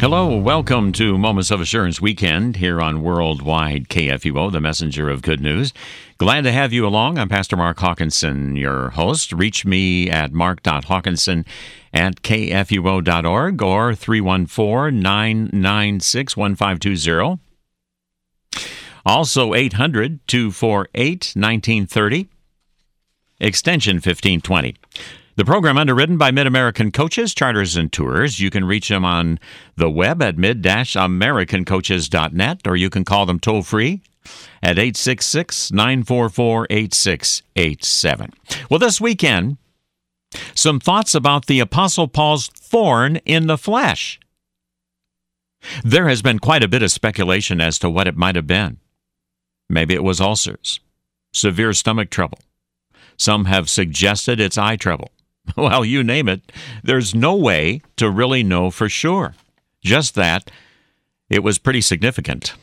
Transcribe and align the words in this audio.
Hello, 0.00 0.34
welcome 0.34 0.92
to 0.92 1.18
Moments 1.18 1.50
of 1.50 1.60
Assurance 1.60 2.00
Weekend 2.00 2.56
here 2.56 2.80
on 2.80 3.02
Worldwide 3.02 3.90
KFUO, 3.90 4.50
the 4.50 4.58
messenger 4.58 5.10
of 5.10 5.20
good 5.20 5.42
news. 5.42 5.74
Glad 6.16 6.44
to 6.44 6.52
have 6.52 6.72
you 6.72 6.86
along. 6.86 7.18
I'm 7.18 7.28
Pastor 7.28 7.54
Mark 7.54 7.78
Hawkinson, 7.78 8.56
your 8.56 8.88
host. 8.88 9.30
Reach 9.30 9.66
me 9.66 10.08
at 10.08 10.32
mark.hawkinson 10.32 11.44
at 11.92 12.22
kfuo.org 12.22 13.60
or 13.60 13.94
314 13.94 15.00
996 15.02 16.34
1520. 16.34 17.38
Also 19.04 19.52
800 19.52 20.26
248 20.26 21.34
1930, 21.36 22.28
extension 23.38 23.96
1520. 23.96 24.76
The 25.40 25.46
program 25.46 25.78
underwritten 25.78 26.18
by 26.18 26.30
Mid 26.32 26.46
American 26.46 26.92
Coaches, 26.92 27.32
Charters, 27.32 27.74
and 27.74 27.90
Tours. 27.90 28.40
You 28.40 28.50
can 28.50 28.66
reach 28.66 28.90
them 28.90 29.06
on 29.06 29.38
the 29.74 29.88
web 29.88 30.20
at 30.20 30.36
mid-americancoaches.net 30.36 32.60
or 32.66 32.76
you 32.76 32.90
can 32.90 33.06
call 33.06 33.24
them 33.24 33.40
toll 33.40 33.62
free 33.62 34.02
at 34.62 34.78
866 34.78 35.72
944 35.72 36.66
8687. 36.68 38.34
Well, 38.68 38.78
this 38.78 39.00
weekend, 39.00 39.56
some 40.54 40.78
thoughts 40.78 41.14
about 41.14 41.46
the 41.46 41.60
Apostle 41.60 42.06
Paul's 42.06 42.48
thorn 42.48 43.16
in 43.24 43.46
the 43.46 43.56
flesh. 43.56 44.20
There 45.82 46.10
has 46.10 46.20
been 46.20 46.38
quite 46.38 46.62
a 46.62 46.68
bit 46.68 46.82
of 46.82 46.90
speculation 46.90 47.62
as 47.62 47.78
to 47.78 47.88
what 47.88 48.06
it 48.06 48.14
might 48.14 48.36
have 48.36 48.46
been. 48.46 48.76
Maybe 49.70 49.94
it 49.94 50.04
was 50.04 50.20
ulcers, 50.20 50.80
severe 51.32 51.72
stomach 51.72 52.10
trouble. 52.10 52.40
Some 53.16 53.46
have 53.46 53.70
suggested 53.70 54.38
it's 54.38 54.58
eye 54.58 54.76
trouble. 54.76 55.10
Well, 55.56 55.84
you 55.84 56.02
name 56.02 56.28
it. 56.28 56.52
There's 56.82 57.14
no 57.14 57.34
way 57.34 57.82
to 57.96 58.10
really 58.10 58.42
know 58.42 58.70
for 58.70 58.88
sure. 58.88 59.34
Just 59.82 60.14
that 60.14 60.50
it 61.28 61.42
was 61.42 61.58
pretty 61.58 61.80
significant. 61.80 62.54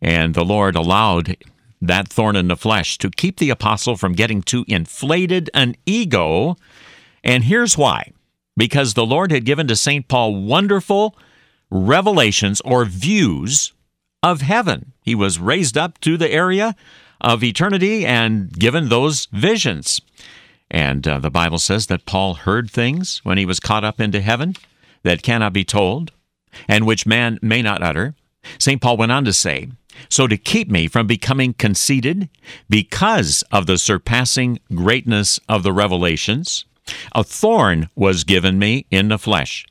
And 0.00 0.34
the 0.34 0.44
Lord 0.44 0.76
allowed 0.76 1.36
that 1.80 2.08
thorn 2.08 2.36
in 2.36 2.48
the 2.48 2.56
flesh 2.56 2.98
to 2.98 3.10
keep 3.10 3.38
the 3.38 3.50
apostle 3.50 3.96
from 3.96 4.14
getting 4.14 4.42
too 4.42 4.64
inflated 4.68 5.50
an 5.54 5.76
ego. 5.86 6.56
And 7.22 7.44
here's 7.44 7.76
why 7.76 8.12
because 8.56 8.94
the 8.94 9.06
Lord 9.06 9.30
had 9.32 9.44
given 9.44 9.66
to 9.66 9.76
St. 9.76 10.06
Paul 10.08 10.42
wonderful 10.42 11.16
revelations 11.70 12.60
or 12.60 12.84
views 12.84 13.72
of 14.22 14.40
heaven. 14.40 14.92
He 15.02 15.14
was 15.14 15.38
raised 15.38 15.76
up 15.76 16.00
to 16.00 16.16
the 16.16 16.30
area 16.30 16.76
of 17.20 17.42
eternity 17.42 18.06
and 18.06 18.52
given 18.52 18.88
those 18.88 19.26
visions. 19.26 20.00
And 20.70 21.06
uh, 21.06 21.18
the 21.18 21.30
Bible 21.30 21.58
says 21.58 21.86
that 21.86 22.06
Paul 22.06 22.34
heard 22.34 22.70
things 22.70 23.20
when 23.24 23.38
he 23.38 23.46
was 23.46 23.60
caught 23.60 23.84
up 23.84 24.00
into 24.00 24.20
heaven 24.20 24.54
that 25.02 25.22
cannot 25.22 25.52
be 25.52 25.64
told 25.64 26.10
and 26.68 26.86
which 26.86 27.06
man 27.06 27.38
may 27.42 27.62
not 27.62 27.82
utter. 27.82 28.14
St. 28.58 28.80
Paul 28.80 28.96
went 28.96 29.12
on 29.12 29.24
to 29.24 29.32
say, 29.32 29.68
So 30.08 30.26
to 30.26 30.36
keep 30.36 30.70
me 30.70 30.88
from 30.88 31.06
becoming 31.06 31.54
conceited 31.54 32.28
because 32.68 33.42
of 33.52 33.66
the 33.66 33.78
surpassing 33.78 34.58
greatness 34.74 35.40
of 35.48 35.62
the 35.62 35.72
revelations, 35.72 36.64
a 37.12 37.24
thorn 37.24 37.88
was 37.94 38.24
given 38.24 38.58
me 38.58 38.86
in 38.90 39.08
the 39.08 39.18
flesh, 39.18 39.66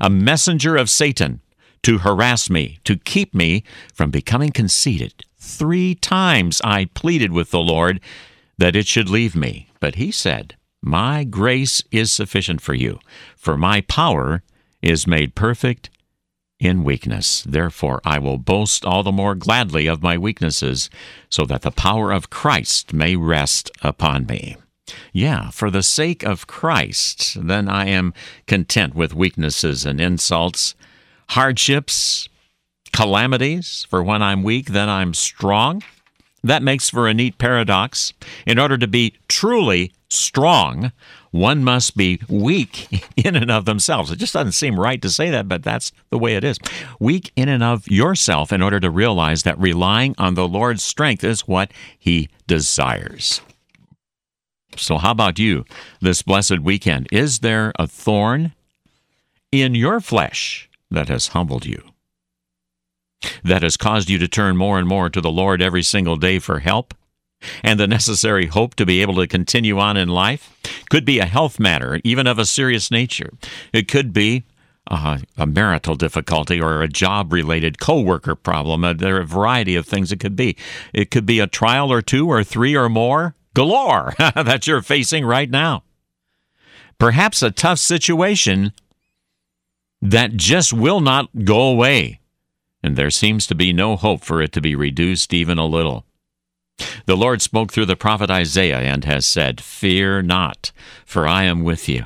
a 0.00 0.10
messenger 0.10 0.76
of 0.76 0.90
Satan 0.90 1.40
to 1.82 1.98
harass 1.98 2.50
me, 2.50 2.78
to 2.84 2.96
keep 2.96 3.34
me 3.34 3.64
from 3.94 4.10
becoming 4.10 4.50
conceited. 4.50 5.24
Three 5.38 5.94
times 5.94 6.60
I 6.64 6.86
pleaded 6.86 7.32
with 7.32 7.50
the 7.50 7.60
Lord 7.60 8.00
that 8.58 8.76
it 8.76 8.86
should 8.86 9.08
leave 9.08 9.36
me. 9.36 9.67
But 9.80 9.96
he 9.96 10.10
said, 10.10 10.56
My 10.82 11.24
grace 11.24 11.82
is 11.90 12.12
sufficient 12.12 12.60
for 12.60 12.74
you, 12.74 12.98
for 13.36 13.56
my 13.56 13.80
power 13.82 14.42
is 14.82 15.06
made 15.06 15.34
perfect 15.34 15.90
in 16.60 16.84
weakness. 16.84 17.42
Therefore, 17.42 18.00
I 18.04 18.18
will 18.18 18.38
boast 18.38 18.84
all 18.84 19.02
the 19.02 19.12
more 19.12 19.34
gladly 19.34 19.86
of 19.86 20.02
my 20.02 20.18
weaknesses, 20.18 20.90
so 21.30 21.44
that 21.44 21.62
the 21.62 21.70
power 21.70 22.12
of 22.12 22.30
Christ 22.30 22.92
may 22.92 23.16
rest 23.16 23.70
upon 23.82 24.26
me. 24.26 24.56
Yeah, 25.12 25.50
for 25.50 25.70
the 25.70 25.82
sake 25.82 26.22
of 26.22 26.46
Christ, 26.46 27.36
then 27.40 27.68
I 27.68 27.86
am 27.86 28.14
content 28.46 28.94
with 28.94 29.14
weaknesses 29.14 29.84
and 29.84 30.00
insults, 30.00 30.74
hardships, 31.30 32.28
calamities. 32.92 33.86
For 33.90 34.02
when 34.02 34.22
I'm 34.22 34.42
weak, 34.42 34.66
then 34.70 34.88
I'm 34.88 35.14
strong. 35.14 35.82
That 36.42 36.62
makes 36.62 36.88
for 36.88 37.08
a 37.08 37.14
neat 37.14 37.38
paradox. 37.38 38.12
In 38.46 38.58
order 38.58 38.78
to 38.78 38.86
be 38.86 39.14
truly 39.28 39.92
strong, 40.08 40.92
one 41.30 41.64
must 41.64 41.96
be 41.96 42.20
weak 42.28 43.04
in 43.16 43.36
and 43.36 43.50
of 43.50 43.64
themselves. 43.64 44.10
It 44.10 44.16
just 44.16 44.32
doesn't 44.32 44.52
seem 44.52 44.78
right 44.78 45.00
to 45.02 45.10
say 45.10 45.30
that, 45.30 45.48
but 45.48 45.62
that's 45.62 45.92
the 46.10 46.18
way 46.18 46.36
it 46.36 46.44
is. 46.44 46.58
Weak 46.98 47.32
in 47.36 47.48
and 47.48 47.62
of 47.62 47.88
yourself 47.88 48.52
in 48.52 48.62
order 48.62 48.80
to 48.80 48.90
realize 48.90 49.42
that 49.42 49.58
relying 49.58 50.14
on 50.18 50.34
the 50.34 50.48
Lord's 50.48 50.82
strength 50.82 51.24
is 51.24 51.42
what 51.42 51.72
He 51.98 52.28
desires. 52.46 53.40
So, 54.76 54.98
how 54.98 55.10
about 55.10 55.38
you 55.38 55.64
this 56.00 56.22
blessed 56.22 56.60
weekend? 56.60 57.08
Is 57.10 57.40
there 57.40 57.72
a 57.78 57.86
thorn 57.86 58.52
in 59.50 59.74
your 59.74 60.00
flesh 60.00 60.68
that 60.90 61.08
has 61.08 61.28
humbled 61.28 61.66
you? 61.66 61.82
That 63.44 63.62
has 63.62 63.76
caused 63.76 64.10
you 64.10 64.18
to 64.18 64.28
turn 64.28 64.56
more 64.56 64.78
and 64.78 64.88
more 64.88 65.10
to 65.10 65.20
the 65.20 65.30
Lord 65.30 65.60
every 65.62 65.82
single 65.82 66.16
day 66.16 66.38
for 66.38 66.60
help 66.60 66.94
and 67.62 67.78
the 67.78 67.86
necessary 67.86 68.46
hope 68.46 68.74
to 68.76 68.86
be 68.86 69.00
able 69.00 69.14
to 69.16 69.26
continue 69.26 69.78
on 69.78 69.96
in 69.96 70.08
life. 70.08 70.56
Could 70.90 71.04
be 71.04 71.18
a 71.18 71.24
health 71.24 71.60
matter, 71.60 72.00
even 72.04 72.26
of 72.26 72.38
a 72.38 72.46
serious 72.46 72.90
nature. 72.90 73.32
It 73.72 73.88
could 73.88 74.12
be 74.12 74.44
uh, 74.90 75.18
a 75.36 75.46
marital 75.46 75.94
difficulty 75.94 76.60
or 76.60 76.82
a 76.82 76.88
job 76.88 77.32
related 77.32 77.78
coworker 77.78 78.34
problem. 78.34 78.84
Uh, 78.84 78.94
there 78.94 79.16
are 79.16 79.20
a 79.20 79.26
variety 79.26 79.76
of 79.76 79.86
things 79.86 80.10
it 80.10 80.20
could 80.20 80.36
be. 80.36 80.56
It 80.92 81.10
could 81.10 81.26
be 81.26 81.40
a 81.40 81.46
trial 81.46 81.92
or 81.92 82.02
two 82.02 82.28
or 82.28 82.42
three 82.42 82.74
or 82.74 82.88
more 82.88 83.34
galore 83.54 84.14
that 84.18 84.66
you're 84.66 84.82
facing 84.82 85.24
right 85.24 85.50
now. 85.50 85.82
Perhaps 86.98 87.42
a 87.42 87.50
tough 87.50 87.78
situation 87.78 88.72
that 90.00 90.36
just 90.36 90.72
will 90.72 91.00
not 91.00 91.28
go 91.44 91.60
away 91.60 92.20
and 92.82 92.96
there 92.96 93.10
seems 93.10 93.46
to 93.46 93.54
be 93.54 93.72
no 93.72 93.96
hope 93.96 94.22
for 94.22 94.40
it 94.40 94.52
to 94.52 94.60
be 94.60 94.74
reduced 94.74 95.32
even 95.34 95.58
a 95.58 95.66
little. 95.66 96.04
The 97.06 97.16
Lord 97.16 97.42
spoke 97.42 97.72
through 97.72 97.86
the 97.86 97.96
prophet 97.96 98.30
Isaiah 98.30 98.78
and 98.78 99.04
has 99.04 99.26
said, 99.26 99.60
Fear 99.60 100.22
not, 100.22 100.72
for 101.04 101.26
I 101.26 101.44
am 101.44 101.64
with 101.64 101.88
you. 101.88 102.04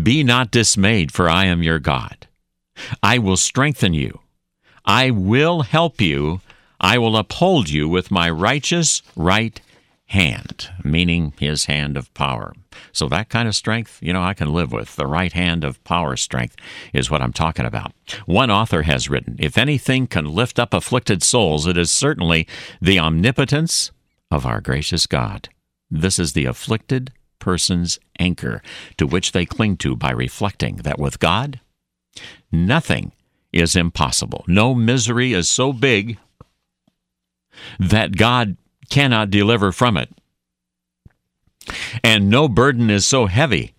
Be 0.00 0.22
not 0.22 0.50
dismayed, 0.50 1.12
for 1.12 1.28
I 1.28 1.46
am 1.46 1.62
your 1.62 1.78
God. 1.78 2.26
I 3.02 3.18
will 3.18 3.36
strengthen 3.36 3.94
you. 3.94 4.20
I 4.84 5.10
will 5.10 5.62
help 5.62 6.00
you. 6.00 6.40
I 6.80 6.98
will 6.98 7.16
uphold 7.16 7.68
you 7.68 7.88
with 7.88 8.10
my 8.10 8.28
righteous 8.30 9.02
right 9.14 9.60
hand, 10.12 10.68
meaning 10.84 11.32
his 11.38 11.64
hand 11.64 11.96
of 11.96 12.12
power. 12.12 12.52
So 12.92 13.08
that 13.08 13.30
kind 13.30 13.48
of 13.48 13.54
strength, 13.54 13.98
you 14.02 14.12
know, 14.12 14.22
I 14.22 14.34
can 14.34 14.52
live 14.52 14.70
with. 14.70 14.94
The 14.94 15.06
right 15.06 15.32
hand 15.32 15.64
of 15.64 15.82
power 15.84 16.16
strength 16.16 16.54
is 16.92 17.10
what 17.10 17.22
I'm 17.22 17.32
talking 17.32 17.64
about. 17.64 17.92
One 18.26 18.50
author 18.50 18.82
has 18.82 19.08
written 19.08 19.36
If 19.38 19.56
anything 19.56 20.06
can 20.06 20.26
lift 20.26 20.58
up 20.58 20.74
afflicted 20.74 21.22
souls, 21.22 21.66
it 21.66 21.78
is 21.78 21.90
certainly 21.90 22.46
the 22.80 22.98
omnipotence 22.98 23.90
of 24.30 24.44
our 24.44 24.60
gracious 24.60 25.06
God. 25.06 25.48
This 25.90 26.18
is 26.18 26.34
the 26.34 26.44
afflicted 26.44 27.12
person's 27.38 27.98
anchor 28.18 28.60
to 28.98 29.06
which 29.06 29.32
they 29.32 29.46
cling 29.46 29.78
to 29.78 29.96
by 29.96 30.10
reflecting 30.10 30.76
that 30.76 30.98
with 30.98 31.20
God, 31.20 31.58
nothing 32.52 33.12
is 33.50 33.74
impossible. 33.74 34.44
No 34.46 34.74
misery 34.74 35.32
is 35.32 35.48
so 35.48 35.72
big 35.72 36.18
that 37.78 38.16
God 38.16 38.56
cannot 38.92 39.30
deliver 39.30 39.72
from 39.72 39.96
it. 39.96 40.10
And 42.04 42.28
no 42.28 42.46
burden 42.46 42.90
is 42.90 43.06
so 43.06 43.24
heavy 43.24 43.72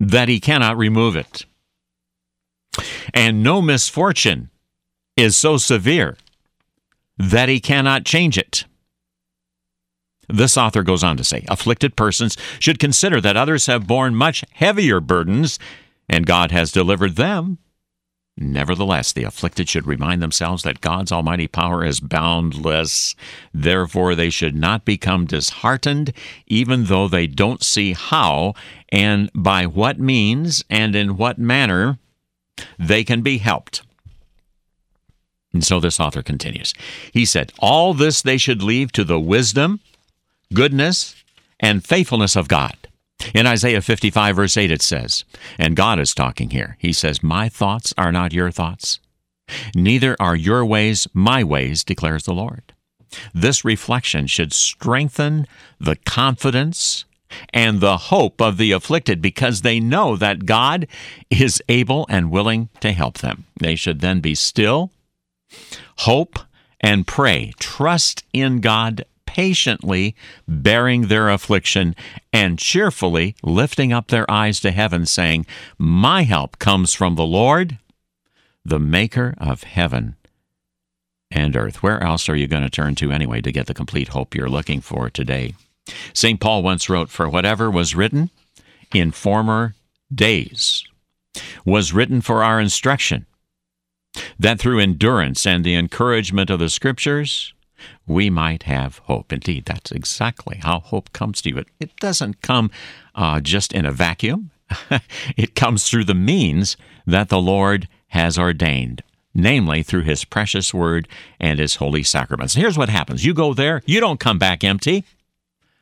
that 0.00 0.28
he 0.28 0.40
cannot 0.40 0.78
remove 0.78 1.16
it. 1.16 1.44
And 3.12 3.42
no 3.42 3.60
misfortune 3.60 4.48
is 5.18 5.36
so 5.36 5.58
severe 5.58 6.16
that 7.18 7.50
he 7.50 7.60
cannot 7.60 8.06
change 8.06 8.38
it. 8.38 8.64
This 10.30 10.56
author 10.56 10.82
goes 10.82 11.04
on 11.04 11.18
to 11.18 11.24
say 11.24 11.44
afflicted 11.48 11.94
persons 11.94 12.38
should 12.58 12.78
consider 12.78 13.20
that 13.20 13.36
others 13.36 13.66
have 13.66 13.86
borne 13.86 14.14
much 14.14 14.44
heavier 14.52 14.98
burdens, 14.98 15.58
and 16.08 16.24
God 16.24 16.50
has 16.52 16.72
delivered 16.72 17.16
them 17.16 17.58
Nevertheless, 18.36 19.12
the 19.12 19.24
afflicted 19.24 19.68
should 19.68 19.86
remind 19.86 20.22
themselves 20.22 20.62
that 20.62 20.80
God's 20.80 21.12
almighty 21.12 21.46
power 21.46 21.84
is 21.84 22.00
boundless. 22.00 23.14
Therefore, 23.52 24.14
they 24.14 24.30
should 24.30 24.56
not 24.56 24.86
become 24.86 25.26
disheartened, 25.26 26.14
even 26.46 26.84
though 26.84 27.08
they 27.08 27.26
don't 27.26 27.62
see 27.62 27.92
how 27.92 28.54
and 28.88 29.30
by 29.34 29.66
what 29.66 29.98
means 29.98 30.64
and 30.70 30.96
in 30.96 31.18
what 31.18 31.38
manner 31.38 31.98
they 32.78 33.04
can 33.04 33.20
be 33.20 33.38
helped. 33.38 33.82
And 35.52 35.62
so 35.62 35.78
this 35.78 36.00
author 36.00 36.22
continues. 36.22 36.72
He 37.12 37.26
said, 37.26 37.52
All 37.58 37.92
this 37.92 38.22
they 38.22 38.38
should 38.38 38.62
leave 38.62 38.92
to 38.92 39.04
the 39.04 39.20
wisdom, 39.20 39.80
goodness, 40.54 41.14
and 41.60 41.84
faithfulness 41.84 42.34
of 42.34 42.48
God. 42.48 42.76
In 43.34 43.46
Isaiah 43.46 43.80
55, 43.80 44.36
verse 44.36 44.56
8, 44.56 44.70
it 44.70 44.82
says, 44.82 45.24
and 45.58 45.76
God 45.76 45.98
is 45.98 46.14
talking 46.14 46.50
here. 46.50 46.76
He 46.78 46.92
says, 46.92 47.22
My 47.22 47.48
thoughts 47.48 47.92
are 47.96 48.12
not 48.12 48.32
your 48.32 48.50
thoughts, 48.50 49.00
neither 49.74 50.16
are 50.20 50.36
your 50.36 50.64
ways 50.64 51.06
my 51.12 51.44
ways, 51.44 51.84
declares 51.84 52.24
the 52.24 52.34
Lord. 52.34 52.72
This 53.34 53.64
reflection 53.64 54.26
should 54.26 54.52
strengthen 54.52 55.46
the 55.78 55.96
confidence 55.96 57.04
and 57.52 57.80
the 57.80 57.96
hope 57.96 58.40
of 58.40 58.56
the 58.56 58.72
afflicted 58.72 59.22
because 59.22 59.62
they 59.62 59.80
know 59.80 60.16
that 60.16 60.46
God 60.46 60.86
is 61.30 61.62
able 61.68 62.06
and 62.08 62.30
willing 62.30 62.68
to 62.80 62.92
help 62.92 63.18
them. 63.18 63.44
They 63.58 63.74
should 63.74 64.00
then 64.00 64.20
be 64.20 64.34
still, 64.34 64.90
hope, 65.98 66.38
and 66.80 67.06
pray. 67.06 67.52
Trust 67.58 68.24
in 68.32 68.60
God 68.60 69.04
patiently 69.32 70.14
bearing 70.46 71.06
their 71.06 71.30
affliction 71.30 71.96
and 72.34 72.58
cheerfully 72.58 73.34
lifting 73.42 73.90
up 73.90 74.08
their 74.08 74.30
eyes 74.30 74.60
to 74.60 74.70
heaven, 74.70 75.06
saying, 75.06 75.46
My 75.78 76.24
help 76.24 76.58
comes 76.58 76.92
from 76.92 77.14
the 77.14 77.24
Lord, 77.24 77.78
the 78.62 78.78
maker 78.78 79.34
of 79.38 79.62
heaven 79.62 80.16
and 81.30 81.56
earth. 81.56 81.82
Where 81.82 82.02
else 82.02 82.28
are 82.28 82.36
you 82.36 82.46
going 82.46 82.62
to 82.62 82.68
turn 82.68 82.94
to 82.96 83.10
anyway 83.10 83.40
to 83.40 83.50
get 83.50 83.68
the 83.68 83.74
complete 83.74 84.08
hope 84.08 84.34
you're 84.34 84.50
looking 84.50 84.82
for 84.82 85.08
today? 85.08 85.54
St. 86.12 86.38
Paul 86.38 86.62
once 86.62 86.90
wrote, 86.90 87.08
For 87.08 87.26
whatever 87.26 87.70
was 87.70 87.94
written 87.94 88.28
in 88.92 89.12
former 89.12 89.74
days 90.14 90.84
was 91.64 91.94
written 91.94 92.20
for 92.20 92.44
our 92.44 92.60
instruction, 92.60 93.24
that 94.38 94.58
through 94.58 94.78
endurance 94.78 95.46
and 95.46 95.64
the 95.64 95.74
encouragement 95.74 96.50
of 96.50 96.58
the 96.58 96.68
Scriptures, 96.68 97.54
we 98.06 98.30
might 98.30 98.64
have 98.64 98.98
hope. 99.04 99.32
Indeed, 99.32 99.64
that's 99.64 99.92
exactly 99.92 100.60
how 100.62 100.80
hope 100.80 101.12
comes 101.12 101.42
to 101.42 101.50
you. 101.50 101.58
It, 101.58 101.68
it 101.80 101.96
doesn't 101.96 102.42
come 102.42 102.70
uh, 103.14 103.40
just 103.40 103.72
in 103.72 103.84
a 103.84 103.92
vacuum, 103.92 104.50
it 105.36 105.54
comes 105.54 105.88
through 105.88 106.04
the 106.04 106.14
means 106.14 106.76
that 107.06 107.28
the 107.28 107.40
Lord 107.40 107.88
has 108.08 108.38
ordained 108.38 109.02
namely 109.34 109.82
through 109.82 110.02
his 110.02 110.24
precious 110.24 110.74
word 110.74 111.08
and 111.40 111.58
his 111.58 111.76
holy 111.76 112.02
sacraments. 112.02 112.54
Here's 112.54 112.76
what 112.76 112.88
happens 112.88 113.24
you 113.24 113.34
go 113.34 113.54
there, 113.54 113.82
you 113.86 114.00
don't 114.00 114.20
come 114.20 114.38
back 114.38 114.62
empty. 114.64 115.04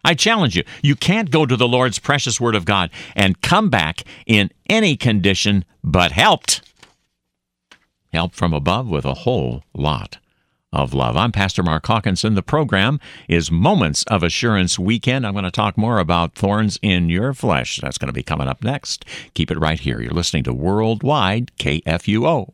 I 0.04 0.14
challenge 0.14 0.56
you, 0.56 0.62
you 0.82 0.96
can't 0.96 1.30
go 1.30 1.44
to 1.44 1.56
the 1.56 1.68
Lord's 1.68 1.98
precious 1.98 2.40
word 2.40 2.54
of 2.54 2.64
God 2.64 2.90
and 3.14 3.40
come 3.42 3.68
back 3.68 4.02
in 4.26 4.50
any 4.68 4.96
condition 4.96 5.64
but 5.84 6.12
helped. 6.12 6.62
Help 8.12 8.34
from 8.34 8.54
above 8.54 8.88
with 8.88 9.04
a 9.04 9.14
whole 9.14 9.62
lot 9.74 10.18
of 10.72 10.94
love. 10.94 11.16
I'm 11.16 11.32
Pastor 11.32 11.62
Mark 11.62 11.86
Hawkinson. 11.86 12.34
The 12.34 12.42
program 12.42 13.00
is 13.28 13.50
Moments 13.50 14.04
of 14.04 14.22
Assurance 14.22 14.78
Weekend. 14.78 15.26
I'm 15.26 15.32
going 15.32 15.44
to 15.44 15.50
talk 15.50 15.76
more 15.76 15.98
about 15.98 16.34
thorns 16.34 16.78
in 16.80 17.08
your 17.08 17.34
flesh. 17.34 17.80
That's 17.82 17.98
going 17.98 18.08
to 18.08 18.12
be 18.12 18.22
coming 18.22 18.46
up 18.46 18.62
next. 18.62 19.04
Keep 19.34 19.50
it 19.50 19.58
right 19.58 19.80
here. 19.80 20.00
You're 20.00 20.12
listening 20.12 20.44
to 20.44 20.54
Worldwide 20.54 21.50
KFUO. 21.58 22.52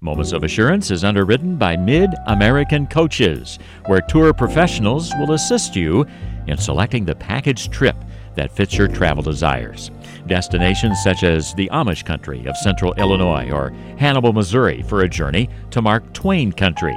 Moments 0.00 0.32
of 0.32 0.44
Assurance 0.44 0.90
is 0.90 1.04
underwritten 1.04 1.56
by 1.56 1.76
Mid 1.76 2.10
American 2.26 2.86
Coaches, 2.86 3.58
where 3.86 4.00
tour 4.00 4.32
professionals 4.32 5.12
will 5.18 5.32
assist 5.32 5.76
you 5.76 6.06
in 6.46 6.56
selecting 6.56 7.04
the 7.04 7.14
package 7.14 7.70
trip 7.70 7.96
that 8.34 8.54
fits 8.54 8.78
your 8.78 8.88
travel 8.88 9.22
desires. 9.22 9.90
Destinations 10.30 11.02
such 11.02 11.24
as 11.24 11.52
the 11.54 11.68
Amish 11.72 12.04
country 12.04 12.46
of 12.46 12.56
central 12.56 12.94
Illinois 12.94 13.50
or 13.50 13.70
Hannibal, 13.98 14.32
Missouri 14.32 14.80
for 14.82 15.00
a 15.00 15.08
journey 15.08 15.50
to 15.72 15.82
Mark 15.82 16.12
Twain 16.12 16.52
country, 16.52 16.96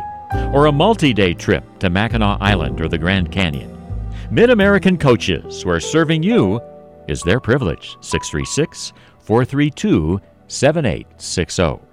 or 0.54 0.68
a 0.68 0.72
multi 0.72 1.14
day 1.14 1.34
trip 1.34 1.64
to 1.80 1.90
Mackinac 1.90 2.38
Island 2.42 2.80
or 2.80 2.88
the 2.88 3.00
Grand 3.00 3.32
Canyon. 3.32 3.76
Mid 4.30 4.52
American 4.52 5.00
Coaches, 5.00 5.66
where 5.66 5.80
serving 5.80 6.22
you 6.22 6.62
is 7.08 7.24
their 7.24 7.40
privilege. 7.40 7.98
636 8.02 8.94
432 9.18 10.22
7860. 10.48 11.93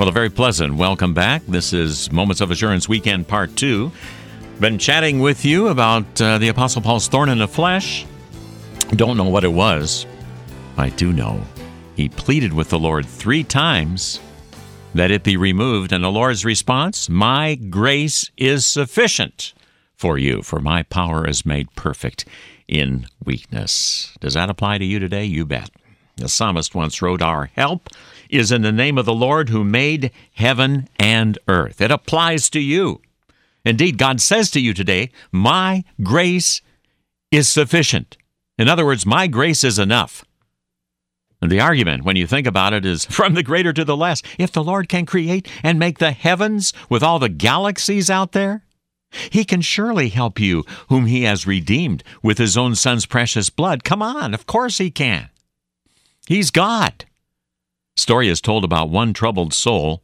Well, 0.00 0.08
a 0.08 0.12
very 0.12 0.30
pleasant 0.30 0.76
welcome 0.76 1.12
back. 1.12 1.42
This 1.46 1.74
is 1.74 2.10
Moments 2.10 2.40
of 2.40 2.50
Assurance 2.50 2.88
Weekend 2.88 3.28
Part 3.28 3.54
2. 3.54 3.92
Been 4.58 4.78
chatting 4.78 5.20
with 5.20 5.44
you 5.44 5.68
about 5.68 6.18
uh, 6.22 6.38
the 6.38 6.48
Apostle 6.48 6.80
Paul's 6.80 7.06
thorn 7.06 7.28
in 7.28 7.36
the 7.36 7.46
flesh. 7.46 8.06
Don't 8.92 9.18
know 9.18 9.28
what 9.28 9.44
it 9.44 9.52
was. 9.52 10.06
I 10.78 10.88
do 10.88 11.12
know. 11.12 11.44
He 11.96 12.08
pleaded 12.08 12.54
with 12.54 12.70
the 12.70 12.78
Lord 12.78 13.04
three 13.04 13.44
times 13.44 14.20
that 14.94 15.10
it 15.10 15.22
be 15.22 15.36
removed, 15.36 15.92
and 15.92 16.02
the 16.02 16.08
Lord's 16.08 16.46
response, 16.46 17.10
My 17.10 17.54
grace 17.56 18.30
is 18.38 18.64
sufficient 18.64 19.52
for 19.96 20.16
you, 20.16 20.40
for 20.40 20.60
my 20.60 20.82
power 20.82 21.28
is 21.28 21.44
made 21.44 21.74
perfect 21.74 22.24
in 22.66 23.06
weakness. 23.22 24.16
Does 24.18 24.32
that 24.32 24.48
apply 24.48 24.78
to 24.78 24.84
you 24.86 24.98
today? 24.98 25.26
You 25.26 25.44
bet. 25.44 25.68
The 26.16 26.30
psalmist 26.30 26.74
once 26.74 27.02
wrote, 27.02 27.20
Our 27.20 27.50
help 27.54 27.90
is 28.32 28.52
in 28.52 28.62
the 28.62 28.72
name 28.72 28.98
of 28.98 29.06
the 29.06 29.14
Lord 29.14 29.48
who 29.48 29.64
made 29.64 30.10
heaven 30.32 30.88
and 30.98 31.38
earth. 31.48 31.80
It 31.80 31.90
applies 31.90 32.50
to 32.50 32.60
you. 32.60 33.00
Indeed, 33.64 33.98
God 33.98 34.20
says 34.20 34.50
to 34.52 34.60
you 34.60 34.72
today, 34.72 35.10
My 35.32 35.84
grace 36.02 36.62
is 37.30 37.48
sufficient. 37.48 38.16
In 38.58 38.68
other 38.68 38.84
words, 38.84 39.06
my 39.06 39.26
grace 39.26 39.64
is 39.64 39.78
enough. 39.78 40.24
And 41.42 41.50
the 41.50 41.60
argument, 41.60 42.04
when 42.04 42.16
you 42.16 42.26
think 42.26 42.46
about 42.46 42.72
it, 42.72 42.84
is 42.84 43.04
from 43.10 43.34
the 43.34 43.42
greater 43.42 43.72
to 43.72 43.84
the 43.84 43.96
less. 43.96 44.22
If 44.38 44.52
the 44.52 44.64
Lord 44.64 44.88
can 44.88 45.06
create 45.06 45.48
and 45.62 45.78
make 45.78 45.98
the 45.98 46.12
heavens 46.12 46.72
with 46.88 47.02
all 47.02 47.18
the 47.18 47.28
galaxies 47.28 48.10
out 48.10 48.32
there, 48.32 48.64
He 49.30 49.44
can 49.44 49.60
surely 49.60 50.08
help 50.08 50.38
you, 50.38 50.64
whom 50.88 51.06
He 51.06 51.22
has 51.22 51.46
redeemed 51.46 52.04
with 52.22 52.38
His 52.38 52.56
own 52.56 52.74
Son's 52.74 53.06
precious 53.06 53.50
blood. 53.50 53.84
Come 53.84 54.02
on, 54.02 54.34
of 54.34 54.46
course 54.46 54.78
He 54.78 54.90
can. 54.90 55.30
He's 56.26 56.50
God. 56.50 57.06
Story 58.10 58.28
is 58.28 58.40
told 58.40 58.64
about 58.64 58.90
one 58.90 59.12
troubled 59.12 59.54
soul 59.54 60.02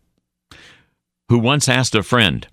who 1.28 1.40
once 1.40 1.68
asked 1.68 1.92
a 1.92 2.04
friend, 2.04 2.46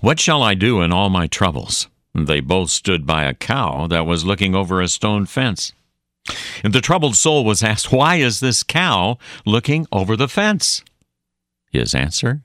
What 0.00 0.20
shall 0.20 0.40
I 0.40 0.54
do 0.54 0.82
in 0.82 0.92
all 0.92 1.10
my 1.10 1.26
troubles? 1.26 1.88
They 2.14 2.38
both 2.38 2.70
stood 2.70 3.06
by 3.06 3.24
a 3.24 3.34
cow 3.34 3.88
that 3.88 4.06
was 4.06 4.24
looking 4.24 4.54
over 4.54 4.80
a 4.80 4.86
stone 4.86 5.26
fence. 5.26 5.72
And 6.62 6.72
the 6.72 6.80
troubled 6.80 7.16
soul 7.16 7.44
was 7.44 7.64
asked, 7.64 7.90
Why 7.90 8.14
is 8.14 8.38
this 8.38 8.62
cow 8.62 9.18
looking 9.44 9.84
over 9.90 10.14
the 10.16 10.28
fence? 10.28 10.84
His 11.72 11.92
answer, 11.92 12.42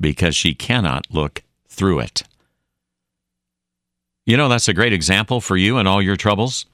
Because 0.00 0.34
she 0.34 0.54
cannot 0.54 1.06
look 1.08 1.44
through 1.68 2.00
it. 2.00 2.24
You 4.26 4.36
know, 4.36 4.48
that's 4.48 4.66
a 4.66 4.74
great 4.74 4.92
example 4.92 5.40
for 5.40 5.56
you 5.56 5.78
and 5.78 5.86
all 5.86 6.02
your 6.02 6.16
troubles. 6.16 6.66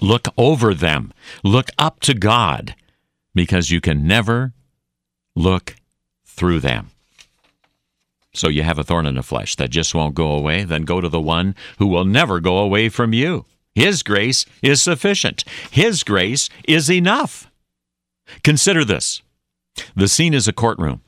Look 0.00 0.26
over 0.36 0.74
them, 0.74 1.12
look 1.44 1.68
up 1.78 2.00
to 2.00 2.14
God 2.14 2.74
because 3.38 3.70
you 3.70 3.80
can 3.80 4.04
never 4.04 4.52
look 5.36 5.76
through 6.24 6.58
them. 6.58 6.90
So 8.34 8.48
you 8.48 8.64
have 8.64 8.80
a 8.80 8.82
thorn 8.82 9.06
in 9.06 9.14
the 9.14 9.22
flesh 9.22 9.54
that 9.54 9.70
just 9.70 9.94
won't 9.94 10.16
go 10.16 10.32
away, 10.32 10.64
then 10.64 10.82
go 10.82 11.00
to 11.00 11.08
the 11.08 11.20
one 11.20 11.54
who 11.78 11.86
will 11.86 12.04
never 12.04 12.40
go 12.40 12.58
away 12.58 12.88
from 12.88 13.12
you. 13.12 13.44
His 13.76 14.02
grace 14.02 14.44
is 14.60 14.82
sufficient. 14.82 15.44
His 15.70 16.02
grace 16.02 16.50
is 16.66 16.90
enough. 16.90 17.48
Consider 18.42 18.84
this. 18.84 19.22
The 19.94 20.08
scene 20.08 20.34
is 20.34 20.48
a 20.48 20.52
courtroom, 20.52 21.02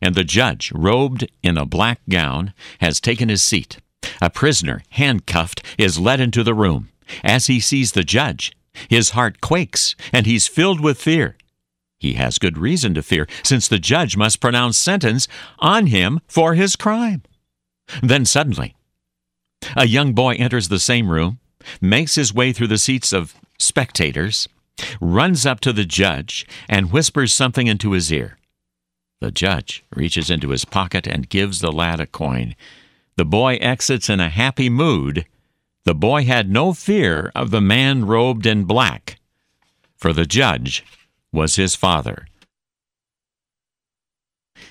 and 0.00 0.14
the 0.14 0.22
judge, 0.22 0.70
robed 0.72 1.28
in 1.42 1.58
a 1.58 1.66
black 1.66 1.98
gown, 2.08 2.54
has 2.78 3.00
taken 3.00 3.28
his 3.28 3.42
seat. 3.42 3.78
A 4.20 4.30
prisoner, 4.30 4.82
handcuffed, 4.90 5.64
is 5.76 5.98
led 5.98 6.20
into 6.20 6.44
the 6.44 6.54
room. 6.54 6.90
As 7.24 7.48
he 7.48 7.58
sees 7.58 7.90
the 7.90 8.04
judge, 8.04 8.52
his 8.88 9.10
heart 9.10 9.40
quakes, 9.40 9.96
and 10.12 10.26
he's 10.26 10.46
filled 10.46 10.80
with 10.80 11.00
fear. 11.00 11.36
He 12.02 12.14
has 12.14 12.40
good 12.40 12.58
reason 12.58 12.94
to 12.94 13.02
fear, 13.02 13.28
since 13.44 13.68
the 13.68 13.78
judge 13.78 14.16
must 14.16 14.40
pronounce 14.40 14.76
sentence 14.76 15.28
on 15.60 15.86
him 15.86 16.18
for 16.26 16.54
his 16.54 16.74
crime. 16.74 17.22
Then 18.02 18.24
suddenly, 18.24 18.74
a 19.76 19.86
young 19.86 20.12
boy 20.12 20.34
enters 20.34 20.66
the 20.66 20.80
same 20.80 21.08
room, 21.08 21.38
makes 21.80 22.16
his 22.16 22.34
way 22.34 22.52
through 22.52 22.66
the 22.66 22.76
seats 22.76 23.12
of 23.12 23.36
spectators, 23.56 24.48
runs 25.00 25.46
up 25.46 25.60
to 25.60 25.72
the 25.72 25.84
judge, 25.84 26.44
and 26.68 26.90
whispers 26.90 27.32
something 27.32 27.68
into 27.68 27.92
his 27.92 28.12
ear. 28.12 28.36
The 29.20 29.30
judge 29.30 29.84
reaches 29.94 30.28
into 30.28 30.48
his 30.48 30.64
pocket 30.64 31.06
and 31.06 31.28
gives 31.28 31.60
the 31.60 31.70
lad 31.70 32.00
a 32.00 32.06
coin. 32.08 32.56
The 33.14 33.24
boy 33.24 33.58
exits 33.60 34.10
in 34.10 34.18
a 34.18 34.28
happy 34.28 34.68
mood. 34.68 35.24
The 35.84 35.94
boy 35.94 36.24
had 36.24 36.50
no 36.50 36.72
fear 36.72 37.30
of 37.36 37.52
the 37.52 37.60
man 37.60 38.06
robed 38.06 38.44
in 38.44 38.64
black, 38.64 39.20
for 39.96 40.12
the 40.12 40.26
judge 40.26 40.84
was 41.32 41.56
his 41.56 41.74
father. 41.74 42.26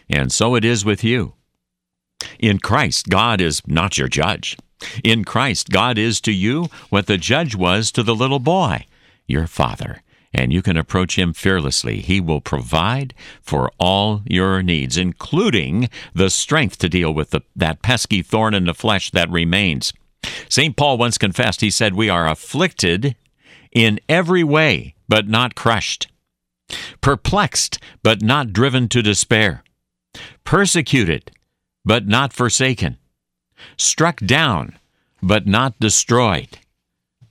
And 0.10 0.32
so 0.32 0.56
it 0.56 0.64
is 0.66 0.86
with 0.86 1.04
you. 1.04 1.34
In 2.40 2.60
Christ, 2.60 3.10
God 3.10 3.42
is 3.42 3.62
not 3.66 3.98
your 3.98 4.08
judge. 4.08 4.58
In 5.04 5.24
Christ, 5.24 5.70
God 5.70 5.98
is 5.98 6.20
to 6.22 6.32
you 6.32 6.70
what 6.90 7.08
the 7.08 7.18
judge 7.18 7.56
was 7.56 7.92
to 7.92 8.04
the 8.04 8.16
little 8.16 8.40
boy, 8.40 8.86
your 9.28 9.48
father. 9.48 10.02
and 10.34 10.54
you 10.54 10.62
can 10.62 10.78
approach 10.78 11.18
him 11.18 11.34
fearlessly. 11.34 12.00
He 12.00 12.22
will 12.22 12.42
provide 12.42 13.14
for 13.42 13.72
all 13.80 14.22
your 14.26 14.62
needs, 14.64 14.98
including 14.98 15.90
the 16.14 16.30
strength 16.30 16.78
to 16.80 16.90
deal 16.90 17.14
with 17.14 17.32
the, 17.32 17.42
that 17.56 17.82
pesky 17.82 18.22
thorn 18.22 18.54
in 18.54 18.66
the 18.66 18.74
flesh 18.74 19.12
that 19.12 19.30
remains. 19.30 19.94
St. 20.50 20.76
Paul 20.76 20.98
once 20.98 21.18
confessed, 21.18 21.62
he 21.62 21.70
said, 21.70 21.96
We 21.96 22.10
are 22.10 22.28
afflicted 22.28 23.16
in 23.72 24.00
every 24.08 24.44
way, 24.44 24.96
but 25.10 25.28
not 25.28 25.56
crushed, 25.56 26.08
perplexed, 27.02 27.80
but 28.04 28.22
not 28.22 28.54
driven 28.54 28.88
to 28.90 29.02
despair, 29.02 29.64
persecuted, 30.44 31.32
but 31.86 32.08
not 32.08 32.34
forsaken, 32.34 32.98
struck 33.78 34.20
down, 34.20 34.78
but 35.22 35.48
not 35.48 35.80
destroyed. 35.80 36.60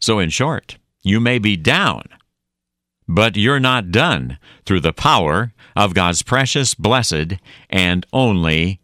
So, 0.00 0.18
in 0.18 0.30
short, 0.30 0.78
you 1.02 1.20
may 1.20 1.38
be 1.38 1.56
down, 1.56 2.04
but 3.09 3.37
you're 3.37 3.61
not 3.61 3.90
done 3.90 4.38
through 4.64 4.80
the 4.80 4.92
power 4.92 5.52
of 5.76 5.94
God's 5.94 6.23
precious, 6.23 6.75
blessed, 6.75 7.35
and 7.68 8.06
only 8.12 8.80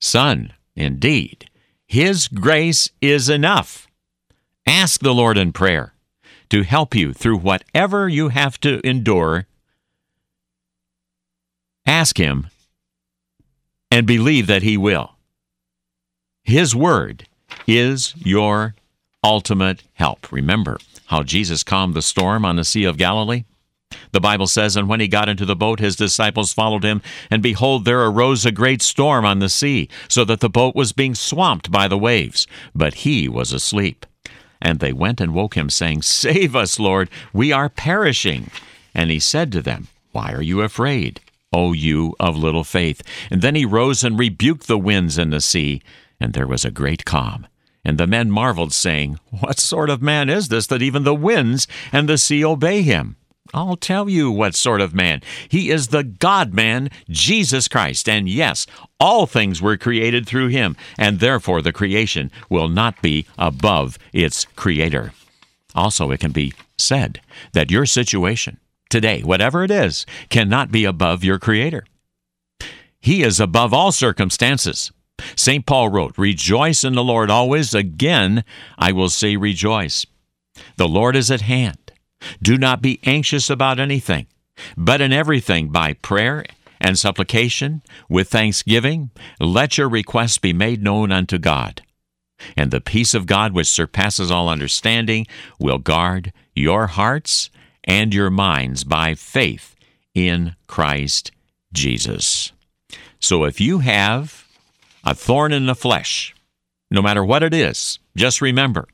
Son. 0.00 0.52
Indeed, 0.76 1.48
His 1.86 2.28
grace 2.28 2.90
is 3.00 3.28
enough. 3.28 3.88
Ask 4.66 5.00
the 5.00 5.14
Lord 5.14 5.38
in 5.38 5.52
prayer 5.52 5.94
to 6.50 6.62
help 6.62 6.94
you 6.94 7.12
through 7.12 7.38
whatever 7.38 8.08
you 8.08 8.28
have 8.28 8.60
to 8.60 8.86
endure. 8.86 9.46
Ask 11.86 12.18
Him 12.18 12.48
and 13.90 14.06
believe 14.06 14.46
that 14.46 14.62
He 14.62 14.76
will. 14.76 15.12
His 16.42 16.74
Word 16.74 17.26
is 17.66 18.14
your 18.18 18.74
ultimate 19.22 19.82
help. 19.94 20.30
Remember 20.30 20.78
how 21.06 21.22
Jesus 21.22 21.62
calmed 21.62 21.94
the 21.94 22.02
storm 22.02 22.44
on 22.44 22.56
the 22.56 22.64
Sea 22.64 22.84
of 22.84 22.98
Galilee? 22.98 23.44
The 24.12 24.20
Bible 24.20 24.46
says, 24.46 24.76
And 24.76 24.88
when 24.88 25.00
he 25.00 25.08
got 25.08 25.28
into 25.28 25.44
the 25.44 25.56
boat, 25.56 25.80
his 25.80 25.96
disciples 25.96 26.52
followed 26.52 26.84
him, 26.84 27.02
and 27.30 27.42
behold, 27.42 27.84
there 27.84 28.04
arose 28.04 28.44
a 28.44 28.52
great 28.52 28.82
storm 28.82 29.24
on 29.24 29.38
the 29.38 29.48
sea, 29.48 29.88
so 30.08 30.24
that 30.24 30.40
the 30.40 30.50
boat 30.50 30.74
was 30.74 30.92
being 30.92 31.14
swamped 31.14 31.70
by 31.70 31.88
the 31.88 31.98
waves. 31.98 32.46
But 32.74 32.94
he 32.94 33.28
was 33.28 33.52
asleep. 33.52 34.06
And 34.60 34.80
they 34.80 34.92
went 34.92 35.20
and 35.20 35.34
woke 35.34 35.56
him, 35.56 35.70
saying, 35.70 36.02
Save 36.02 36.56
us, 36.56 36.78
Lord, 36.78 37.10
we 37.32 37.52
are 37.52 37.68
perishing. 37.68 38.50
And 38.94 39.10
he 39.10 39.18
said 39.18 39.52
to 39.52 39.62
them, 39.62 39.88
Why 40.12 40.32
are 40.32 40.42
you 40.42 40.62
afraid, 40.62 41.20
O 41.54 41.72
you 41.72 42.16
of 42.18 42.36
little 42.36 42.64
faith? 42.64 43.00
And 43.30 43.40
then 43.40 43.54
he 43.54 43.64
rose 43.64 44.02
and 44.02 44.18
rebuked 44.18 44.66
the 44.66 44.76
winds 44.76 45.16
and 45.16 45.32
the 45.32 45.40
sea, 45.40 45.82
and 46.18 46.32
there 46.32 46.48
was 46.48 46.64
a 46.64 46.70
great 46.70 47.04
calm. 47.04 47.46
And 47.84 47.96
the 47.96 48.08
men 48.08 48.30
marveled, 48.30 48.72
saying, 48.72 49.20
What 49.30 49.60
sort 49.60 49.88
of 49.88 50.02
man 50.02 50.28
is 50.28 50.48
this 50.48 50.66
that 50.66 50.82
even 50.82 51.04
the 51.04 51.14
winds 51.14 51.68
and 51.92 52.08
the 52.08 52.18
sea 52.18 52.44
obey 52.44 52.82
him? 52.82 53.16
I'll 53.52 53.76
tell 53.76 54.08
you 54.08 54.32
what 54.32 54.56
sort 54.56 54.80
of 54.80 54.94
man. 54.94 55.20
He 55.48 55.70
is 55.70 55.88
the 55.88 56.02
God 56.02 56.52
man, 56.54 56.90
Jesus 57.08 57.68
Christ. 57.68 58.08
And 58.08 58.28
yes, 58.28 58.66
all 58.98 59.26
things 59.26 59.62
were 59.62 59.76
created 59.76 60.26
through 60.26 60.48
him, 60.48 60.76
and 60.98 61.20
therefore 61.20 61.62
the 61.62 61.72
creation 61.72 62.32
will 62.48 62.68
not 62.68 63.00
be 63.00 63.26
above 63.38 63.96
its 64.12 64.44
creator. 64.56 65.12
Also, 65.74 66.10
it 66.10 66.18
can 66.18 66.32
be 66.32 66.52
said 66.78 67.20
that 67.52 67.70
your 67.70 67.86
situation 67.86 68.58
today, 68.94 69.22
whatever 69.22 69.64
it 69.64 69.72
is, 69.72 70.06
cannot 70.30 70.70
be 70.70 70.84
above 70.84 71.24
your 71.24 71.40
creator. 71.40 71.84
He 73.00 73.24
is 73.24 73.40
above 73.40 73.74
all 73.74 73.90
circumstances. 73.90 74.92
St. 75.34 75.66
Paul 75.66 75.88
wrote, 75.88 76.16
Rejoice 76.16 76.84
in 76.84 76.92
the 76.92 77.02
Lord 77.02 77.28
always. 77.28 77.74
Again, 77.74 78.44
I 78.78 78.92
will 78.92 79.08
say, 79.08 79.34
Rejoice. 79.34 80.06
The 80.76 80.86
Lord 80.86 81.16
is 81.16 81.28
at 81.28 81.40
hand. 81.40 81.90
Do 82.40 82.56
not 82.56 82.82
be 82.82 83.00
anxious 83.02 83.50
about 83.50 83.80
anything, 83.80 84.28
but 84.76 85.00
in 85.00 85.12
everything 85.12 85.70
by 85.70 85.94
prayer 85.94 86.44
and 86.80 86.96
supplication 86.96 87.82
with 88.08 88.28
thanksgiving, 88.28 89.10
let 89.40 89.76
your 89.76 89.88
requests 89.88 90.38
be 90.38 90.52
made 90.52 90.84
known 90.84 91.10
unto 91.10 91.36
God. 91.36 91.82
And 92.56 92.70
the 92.70 92.80
peace 92.80 93.12
of 93.12 93.26
God, 93.26 93.54
which 93.54 93.66
surpasses 93.66 94.30
all 94.30 94.48
understanding, 94.48 95.26
will 95.58 95.78
guard 95.78 96.32
your 96.54 96.86
hearts 96.86 97.50
and 97.84 98.14
your 98.14 98.30
minds 98.30 98.84
by 98.84 99.14
faith 99.14 99.74
in 100.14 100.56
Christ 100.66 101.32
Jesus. 101.72 102.52
So 103.20 103.44
if 103.44 103.60
you 103.60 103.78
have 103.80 104.46
a 105.04 105.14
thorn 105.14 105.52
in 105.52 105.66
the 105.66 105.74
flesh, 105.74 106.34
no 106.90 107.02
matter 107.02 107.24
what 107.24 107.42
it 107.42 107.54
is, 107.54 107.98
just 108.16 108.40
remember 108.40 108.88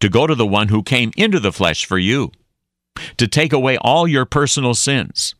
to 0.00 0.08
go 0.08 0.26
to 0.26 0.34
the 0.34 0.46
one 0.46 0.68
who 0.68 0.82
came 0.82 1.10
into 1.16 1.40
the 1.40 1.52
flesh 1.52 1.84
for 1.84 1.98
you 1.98 2.32
to 3.16 3.28
take 3.28 3.52
away 3.52 3.76
all 3.78 4.08
your 4.08 4.24
personal 4.24 4.74
sins. 4.74 5.34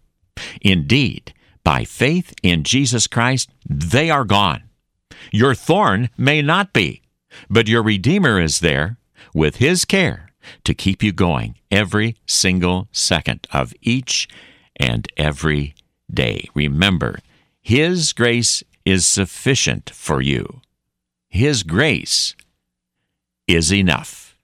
Indeed, 0.60 1.32
by 1.64 1.84
faith 1.84 2.34
in 2.42 2.62
Jesus 2.62 3.06
Christ, 3.06 3.50
they 3.68 4.10
are 4.10 4.24
gone. 4.24 4.62
Your 5.32 5.54
thorn 5.54 6.10
may 6.16 6.42
not 6.42 6.72
be, 6.72 7.02
but 7.48 7.68
your 7.68 7.82
Redeemer 7.82 8.40
is 8.40 8.60
there 8.60 8.98
with 9.34 9.56
His 9.56 9.84
care 9.84 10.25
to 10.64 10.74
keep 10.74 11.02
you 11.02 11.12
going 11.12 11.56
every 11.70 12.16
single 12.26 12.88
second 12.92 13.46
of 13.52 13.72
each 13.80 14.28
and 14.76 15.08
every 15.16 15.74
day. 16.12 16.48
Remember, 16.54 17.18
His 17.60 18.12
grace 18.12 18.62
is 18.84 19.06
sufficient 19.06 19.90
for 19.90 20.20
you. 20.20 20.60
His 21.28 21.62
grace 21.62 22.34
is 23.46 23.72
enough. 23.72 24.36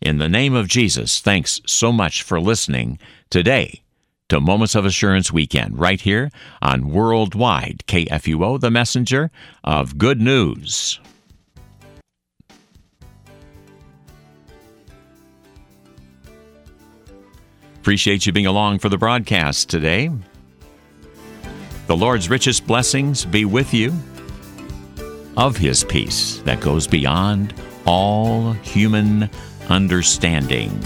In 0.00 0.18
the 0.18 0.28
name 0.28 0.54
of 0.54 0.68
Jesus, 0.68 1.20
thanks 1.20 1.60
so 1.66 1.90
much 1.90 2.22
for 2.22 2.40
listening 2.40 2.98
today 3.30 3.82
to 4.28 4.40
Moments 4.40 4.74
of 4.74 4.84
Assurance 4.84 5.32
Weekend, 5.32 5.78
right 5.78 6.00
here 6.00 6.30
on 6.60 6.90
Worldwide 6.90 7.82
KFUO, 7.86 8.60
the 8.60 8.70
messenger 8.70 9.30
of 9.64 9.98
good 9.98 10.20
news. 10.20 11.00
Appreciate 17.88 18.26
you 18.26 18.34
being 18.34 18.44
along 18.44 18.80
for 18.80 18.90
the 18.90 18.98
broadcast 18.98 19.70
today. 19.70 20.10
The 21.86 21.96
Lord's 21.96 22.28
richest 22.28 22.66
blessings 22.66 23.24
be 23.24 23.46
with 23.46 23.72
you 23.72 23.94
of 25.38 25.56
His 25.56 25.84
peace 25.84 26.40
that 26.40 26.60
goes 26.60 26.86
beyond 26.86 27.54
all 27.86 28.52
human 28.52 29.30
understanding. 29.70 30.78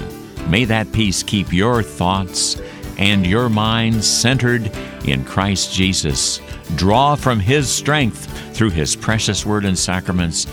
May 0.48 0.64
that 0.66 0.92
peace 0.92 1.24
keep 1.24 1.52
your 1.52 1.82
thoughts 1.82 2.60
and 2.98 3.26
your 3.26 3.48
mind 3.48 4.04
centered 4.04 4.70
in 5.04 5.24
Christ 5.24 5.74
Jesus. 5.74 6.40
Draw 6.76 7.16
from 7.16 7.40
His 7.40 7.68
strength 7.68 8.30
through 8.56 8.70
His 8.70 8.94
precious 8.94 9.44
word 9.44 9.64
and 9.64 9.76
sacraments. 9.76 10.46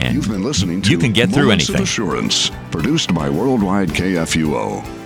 And 0.00 0.14
You've 0.14 0.28
been 0.28 0.44
listening 0.44 0.82
to 0.82 0.90
you 0.92 0.98
can 0.98 1.12
get 1.12 1.30
Moments 1.30 1.36
through 1.36 1.50
anything. 1.50 1.74
Of 1.74 1.82
Assurance, 1.82 2.52
produced 2.70 3.12
by 3.12 3.28
Worldwide 3.28 3.88
KFUO. 3.88 5.05